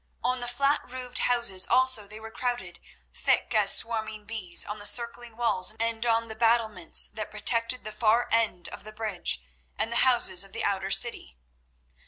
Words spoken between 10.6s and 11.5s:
outer city.